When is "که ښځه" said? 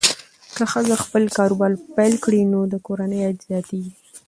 0.55-0.95